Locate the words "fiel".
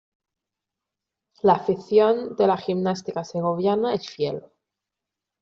4.09-4.41